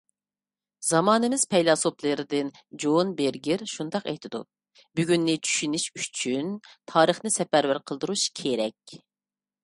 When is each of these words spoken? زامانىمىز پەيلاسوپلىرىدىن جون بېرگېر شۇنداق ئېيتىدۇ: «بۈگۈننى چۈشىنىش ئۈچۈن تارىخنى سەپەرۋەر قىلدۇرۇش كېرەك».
زامانىمىز 0.85 1.41
پەيلاسوپلىرىدىن 1.49 2.47
جون 2.83 3.11
بېرگېر 3.19 3.63
شۇنداق 3.73 4.07
ئېيتىدۇ: 4.13 4.41
«بۈگۈننى 5.01 5.35
چۈشىنىش 5.49 5.85
ئۈچۈن 5.99 6.49
تارىخنى 6.93 7.33
سەپەرۋەر 7.35 7.81
قىلدۇرۇش 7.93 8.25
كېرەك». 8.41 8.97